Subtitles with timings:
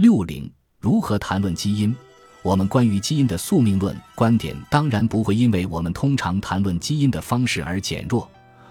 [0.00, 1.94] 六零如何谈论基因？
[2.40, 8.26] 我们关于基因的宿命论观点当然不会因为我们通常谈论基因的方式而减弱。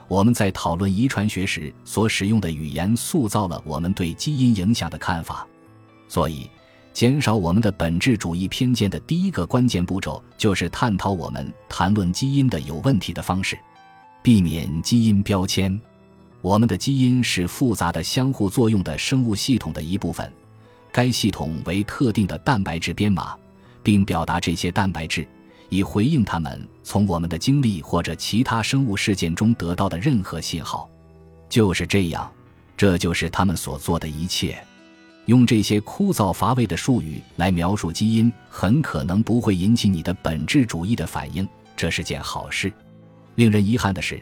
[0.08, 5.46] 我们在讨论遗传学时所使用的语言塑造了我们对基因影响的看法，
[6.08, 6.50] 所以
[6.94, 13.56] 减少我们的本质主义偏见的第一个关键步骤就是探讨我们谈论基因的有问题的方式，
[14.24, 15.80] 避免基因标签。
[16.42, 20.34] 我们的基因是复杂的相互作用的生物系统的一部分，
[20.92, 23.36] 该系统为特定的蛋白质编码，
[23.84, 25.28] 并表达这些蛋白质。
[25.70, 30.90] 以回应他们从我们的经历或者其他生物事件中得到的任何信号，
[31.48, 32.32] 就是这样，
[32.76, 34.58] 这就是他们所做的一切。
[35.26, 41.48] 用这些枯燥乏味的术语来描述基因，很可能不会引起你的本质主义的反应，
[41.78, 42.74] 这是件好事。
[43.36, 44.20] 令人遗憾的是，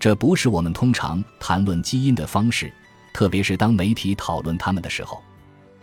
[0.00, 2.72] 这不是我们通常谈论基因的方式，
[3.14, 5.22] 特别是当媒体讨论它们的时候。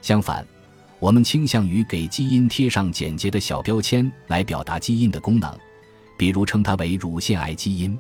[0.06, 0.46] 相反。
[1.00, 5.52] 我们倾向于给基因贴上简洁的小标签来表达基因的功能，
[6.16, 7.98] 比如称它为乳腺癌基因。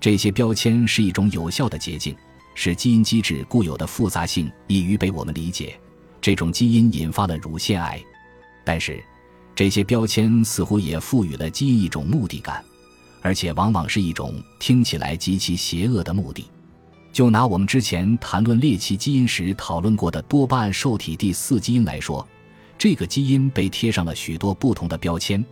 [0.00, 2.16] 这些标签是一种有效的捷径，
[2.54, 5.78] 使基因机制固有的复杂性易于被我们理解。
[6.18, 8.02] 这种基因引发了乳腺癌，
[8.64, 9.04] 但是
[9.54, 12.64] 这些标签似乎也赋予了基因一种目的感，
[13.20, 16.46] 而且往往是一种听起来极其邪恶的目的。
[17.14, 22.26] 就拿我们之前谈论猎奇基因时讨论过的多巴胺受体第四基因来说。
[22.76, 25.42] 这个基因被贴上了许多不同的标签，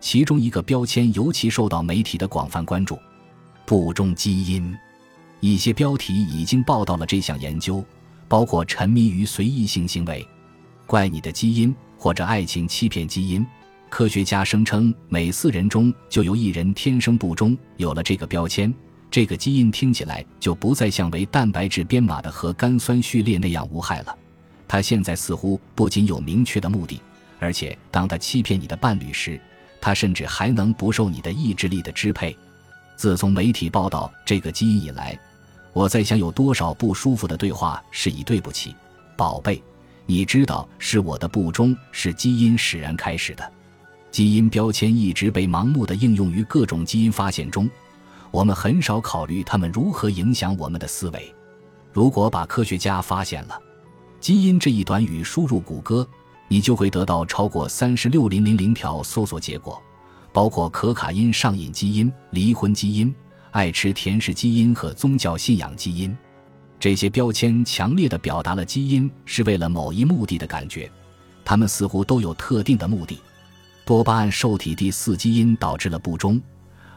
[0.00, 2.98] 其中一个标签尤其受到媒体的广泛关注——
[3.64, 4.76] 不忠基因。
[5.38, 7.84] 一些标题已经报道了这项研究，
[8.26, 10.26] 包括沉迷于随意性行为、
[10.88, 13.46] 怪你的基因或者爱情欺骗基因。
[13.88, 17.56] 科学家声称，每四人中就有一人天生不忠。
[17.76, 18.74] 有了这个标签，
[19.12, 24.18] 这个基因听起来就不再像为蛋白质编码的核苷酸序列那样无害了。
[24.66, 26.98] 它现在似乎不仅有明确的目的，
[27.38, 29.38] 而且当它欺骗你的伴侣时，
[29.82, 32.34] 它甚至还能不受你的意志力的支配。
[32.96, 35.18] 自从媒体报道这个基因以来，
[35.74, 38.74] 我在想有多少不舒服的对话是以“对不起，
[39.14, 39.62] 宝贝，
[40.06, 43.52] 你知道是我的不忠是基因使然开始的。”
[44.10, 47.68] 基因标签一直被盲目的应用于各种基因发现中，
[48.32, 51.32] 我们很少考虑它们如何影响我们的思维。
[51.92, 53.56] 如果把科学家发现了。
[54.18, 56.06] 基因这一短语输入谷歌，
[56.46, 59.82] 你就会得到超过三十六零零零条搜索结果，
[60.32, 63.12] 包括可卡因上瘾基因、离婚基因、
[63.50, 66.16] 爱吃甜食基因和宗教信仰基因。
[66.78, 70.88] 这些标签强烈的表达了基因是为了某一目的的感觉，
[71.44, 73.18] 它们似乎都有特定的目的。
[73.84, 76.40] 多巴胺受体第四基因导致了不忠，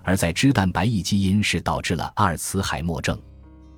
[0.06, 3.20] 而在脂蛋白异基因是导致了阿尔茨海默症。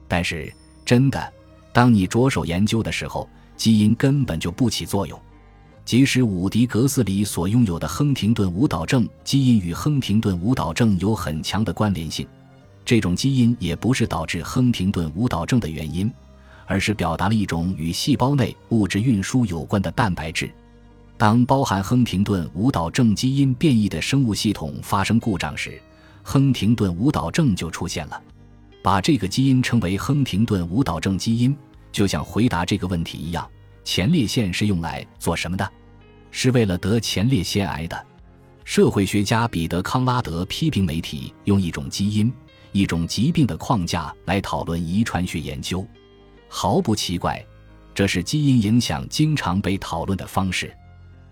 [0.07, 0.53] 但是，
[0.85, 1.33] 真的，
[1.73, 5.19] 当你着手研究的时候，基因根本就不起作用，
[5.83, 12.27] 即使伍迪·格斯里所拥有的亨廷顿舞蹈症基因与亨廷顿舞蹈症有很强的关联性，
[12.85, 16.11] 这种基因也不是导致亨廷顿舞蹈症的原因，
[16.65, 20.51] 而是表达了一种与细胞内物质运输有关的蛋白质。
[21.17, 25.81] 当包含亨廷顿舞蹈症基因变异的生物系统发生故障时，
[26.29, 28.21] 亨廷顿舞蹈症就出现了。
[28.83, 31.55] 把这个基因称为亨廷顿舞蹈症基因。
[31.89, 33.49] 就像回答这个问题一样，
[33.85, 35.71] 前列腺是用来做什么的？
[36.29, 38.05] 是为了得前列腺癌的。
[38.65, 42.31] 社会学家彼得·康拉德批评媒体用一种基因、
[42.73, 45.87] 一种疾病的框架来讨论遗传学研究，
[46.49, 47.41] 毫不奇怪，
[47.95, 50.75] 这是基因影响经常被讨论的方式。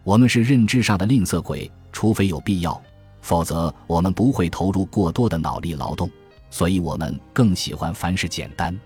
[0.06, 2.82] 我们是认知上的吝啬鬼，除非有必要，
[3.25, 6.08] 否则我们不会投入过多的脑力劳动，
[6.52, 8.80] 所以我们更喜欢凡事简单。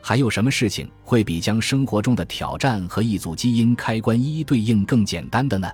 [0.00, 5.70] 还有什么事情会比将生活中的挑战和一组基因开关一一对应更简单的呢？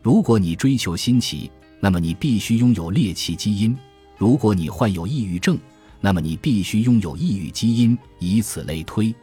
[0.00, 3.76] 如果你追求新奇，那么你必须拥有猎奇基因；
[4.16, 5.58] 如果你患有抑郁症，
[6.00, 9.14] 那么你必须拥有抑郁基因，以此类推。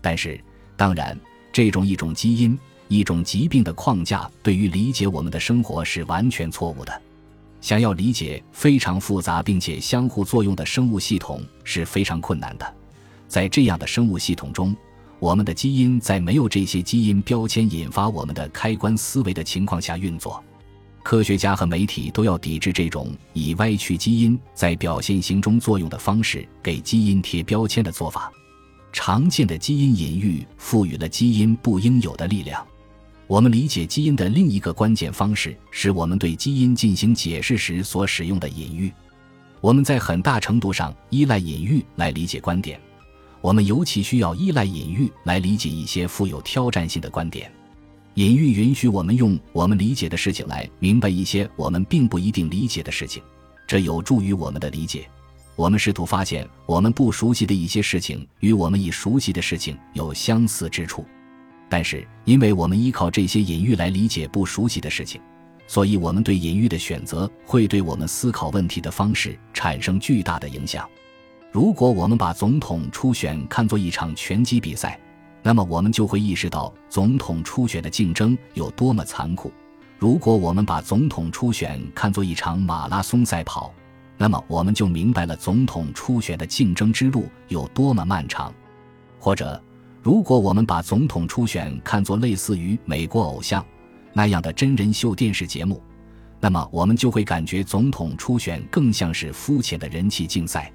[0.00, 0.40] 但是，
[0.76, 1.16] 当然，
[1.52, 7.02] 这种一种基因、一种疾病的框架对于理解我们的生活是完全错误的。
[7.60, 12.74] 想要理解非常复杂并且相互作用的生物系统是非常困难的。
[13.26, 14.74] 在这样的生物系统中，
[15.18, 20.42] 我们的基因在没有这些基因标签引发我们的开关思维的情况下运作。
[21.02, 28.30] 科学家和媒体都要抵制这种以歪曲基因在表现型中作用的方式给基因贴标签的做法。
[28.92, 32.66] 常见的基因隐喻赋予了基因不应有的力量。
[33.28, 38.90] 我们理解基因的另一个关键方式是我们对基因进行解释时所使用的隐喻。
[39.60, 42.80] 我们在很大程度上依赖隐喻来理解观点。
[43.42, 47.52] 我们尤其需要依赖隐喻来理解一些富有挑战性的观点。
[48.14, 53.22] 隐喻允许我们用我们理解的事情来明白一些我们并不一定理解的事情，
[53.66, 55.06] 这有助于我们的理解。
[55.54, 61.04] 我们试图发现我们不熟悉的一些事情与我们已熟悉的事情有相似之处，
[61.68, 65.20] 但是因为我们依靠这些隐喻来理解不熟悉的事情，
[65.66, 70.88] 所以我们对隐喻的选择会对我们思考问题的方式产生巨大的影响。
[71.52, 74.98] 如果我们把总统初选看作一场拳击比赛，
[75.42, 79.52] 那么我们就会意识到总统初选的竞争有多么残酷。
[79.98, 83.72] 如果我们把总统初选看作一场马拉松赛跑，
[84.16, 88.52] 那么我们就明白了总统初选的竞争之路有多么漫长。
[89.18, 89.60] 或者，
[90.02, 93.64] 如果我们把总统初选看作类似于美国偶像
[94.12, 95.82] 那样的真人秀电视节目，
[96.40, 100.72] 那么我们就会感觉总统初选更像是肤浅的人气竞赛。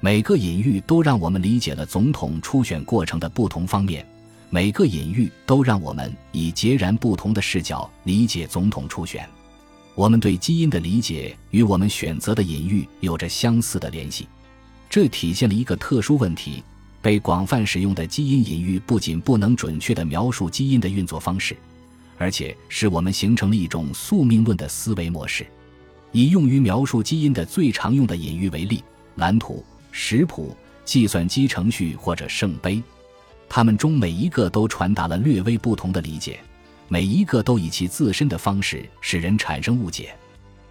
[0.00, 4.06] 每个隐喻都让我们理解了总统初选过程的不同方面，
[4.48, 9.28] 每个隐喻都让我们以截然不同的视角理解总统初选。
[9.94, 14.28] 我们对基因的理解与我们选择的隐喻有着相似的联系，
[14.88, 16.62] 这体现了一个特殊问题：
[17.00, 21.56] 被广泛使用的基因隐喻不仅不能准确地描述基因的运作方式，
[22.16, 25.46] 而且使我们形成了一种宿命论的思维模式。
[26.12, 28.82] 以用于描述基因的最常用的隐喻为例，
[29.16, 29.64] 蓝图。
[29.90, 30.54] 食谱、
[30.84, 32.80] 计算机程序或者圣杯，
[33.48, 36.38] 它们中每一个都传达了略微不同的理解，
[36.88, 40.14] 每一个都以其自身的方式使人产生误解。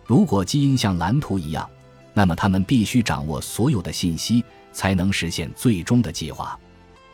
[0.05, 1.67] 如果基因像蓝图一样，
[2.17, 6.57] 那么他们必须掌握所有的信息，才能实现最终的计划。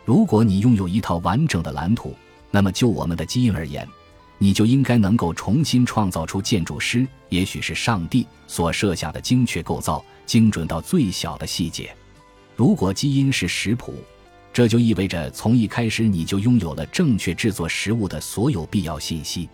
[0.06, 2.16] 如果你拥有一套完整的蓝图，
[2.50, 3.86] 那么就我们的基因而言，
[4.38, 10.02] 你就应该能够重新创造出建筑师，也许是上帝所设下的精确构造。
[10.26, 11.94] 精准到最小的细节。
[12.56, 13.96] 如果基因是食谱，
[14.54, 19.50] 这就意味着从一开始你就拥有了正确制作食物的所有必要信息。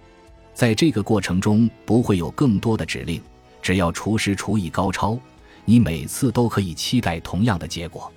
[0.53, 3.19] 在这个过程中，不会有更多的指令，
[3.63, 5.17] 只要厨师厨艺高超，
[5.69, 8.11] 你每次都可以期待同样的结果。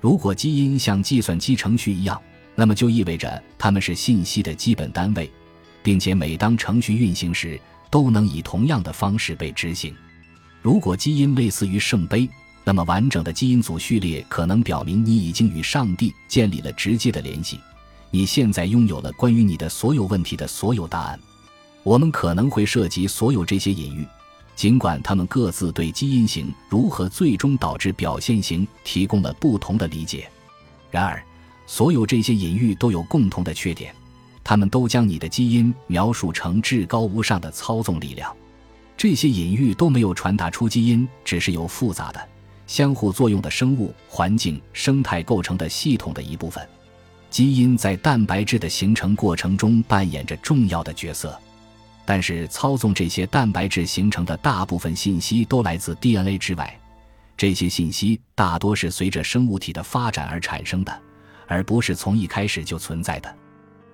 [0.00, 2.18] 如果基因像计算机程序一样，
[2.54, 5.30] 那么就意味着它们是信息的基本单位，
[5.82, 7.60] 并且每当程序运行时，
[7.90, 9.94] 都能以同样的方式被执行。
[10.62, 12.26] 如果基因类似于圣杯，
[12.64, 17.60] 那么完整的基因组序列可能表明你已经与上帝建立了直接的联系。
[18.10, 21.20] 你现在拥有了关于你的所有问题的所有答案。
[21.82, 24.06] 我们可能会涉及所有这些隐喻，
[24.56, 30.28] 尽管他们各自对基因型如何最终导致表现型提供了不同的理解。
[30.90, 31.22] 然而，
[31.66, 33.94] 所有这些隐喻都有共同的缺点：
[34.42, 38.34] 它们都将你的基因描述成至高无上的操纵力量。
[38.96, 42.28] 这些隐喻都没有传达出基因只是由复杂的、
[42.66, 46.66] 相互作用的生物环境生态构成的系统的一部分。
[47.28, 51.38] 基因在蛋白质的形成过程中扮演着重要的角色，
[52.06, 56.80] 但是操纵这些蛋白质形成的大部分信息都来自 DNA 之外。
[57.36, 61.02] 这些信息大多是随着生物体的发展而产生的，
[61.46, 63.34] 而不是从一开始就存在的。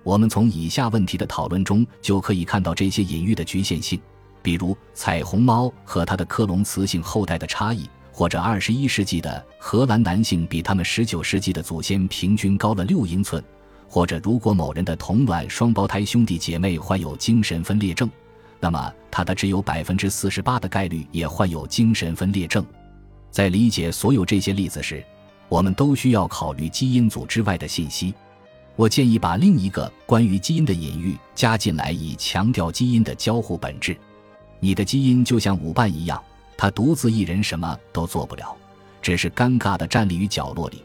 [0.03, 3.99] 我们从以下问题的讨论中就可以看到这些隐喻的局限性。
[4.41, 13.41] 比如彩虹猫和它的克隆雌性后代的差异，或者二十一世纪的荷兰男性比他们十九世纪的祖先平均高了六英寸，
[13.93, 18.09] 或者如果某人的同卵双胞胎兄弟姐妹患有精神分裂症，
[18.59, 22.65] 那么他的只有百分之四十八的概率也患有精神分裂症。
[23.29, 25.05] 在理解所有这些例子时，
[25.47, 28.15] 我们都需要考虑基因组之外的信息。
[28.75, 33.95] 我建议把另一个关于基因的隐喻加进来，以强调基因的交互本质。
[34.59, 36.19] 你的基因就像舞伴一样，
[36.57, 38.57] 他独自一人什么都做不了，
[39.03, 40.81] 只是尴尬地站立于角落里。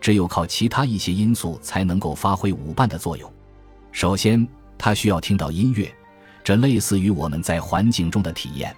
[0.00, 3.32] 只有靠其他一些因素才能够发挥舞伴的作用。
[3.92, 5.92] 首先，他需要听到音乐，
[6.44, 8.74] 这类似于我们在环境中的体验。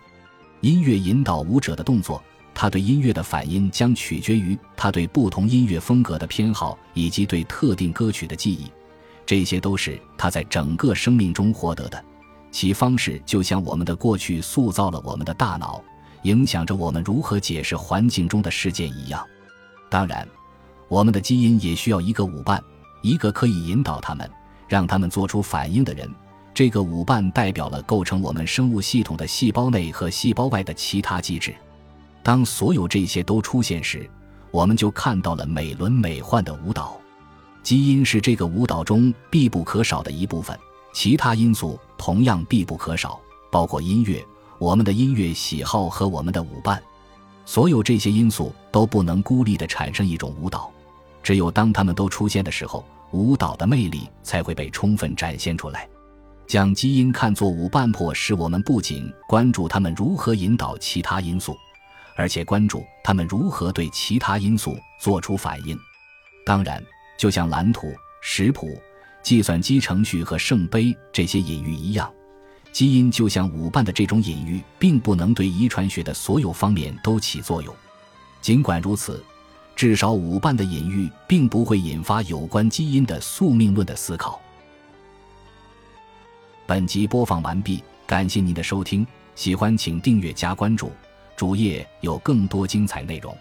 [0.61, 2.23] 音乐引导舞者的动作，
[2.55, 8.71] 他对音乐的反应将取决于他对不同音乐风格的偏好以及对特定歌曲的记忆。
[9.25, 12.05] 这些都是他在整个生命中获得的。
[12.51, 15.83] 其方式就像我们的过去塑造了我们的大脑，
[16.23, 19.25] 影响着我们如何解释环境中的事件一样。
[19.89, 20.27] 当然，
[20.91, 22.61] 我们的基因也需要一个舞伴，
[23.01, 24.29] 一个可以引导他们、
[24.67, 26.13] 让他们做出反应的人。
[26.53, 31.55] 这个舞伴代表了构成我们生物系统的细胞内和细胞外的其他机制。
[32.25, 34.11] 当所有这些都出现时，
[34.51, 37.01] 我们就看到了美轮美奂的舞蹈。
[37.63, 40.59] 基因是这个舞蹈中必不可少的一部分。
[40.93, 43.21] 其他因素同样必不可少，
[43.53, 44.21] 包括音乐、
[44.59, 46.83] 我们的音乐喜好和我们的舞伴。
[47.47, 50.73] 所有这些因素都不能孤立地产生一种舞蹈。
[51.23, 55.89] 只有当它们都出现的时候，舞蹈的魅力才会被充分展现出来。
[56.47, 61.57] 将基因看作五瓣破，使我们不仅关注他们如何引导其他因素，
[62.17, 65.79] 而且关注他们如何对其他因素做出反应。
[66.45, 66.83] 当然，
[67.17, 68.81] 就像蓝图、食谱、
[69.23, 72.13] 计算机程序和圣杯这些隐喻一样，
[72.73, 77.73] 基因就像舞伴的这种隐喻，并不能对遗传学的所有方面都起作用。
[78.41, 79.23] 尽管如此，
[79.81, 84.39] 至少五瓣的隐喻并不会引发有关基因的宿命论的思考。
[86.67, 90.93] 本集播放完毕，感谢您的收听，喜欢请订阅加关注，
[91.35, 93.35] 主页有更多精彩内容。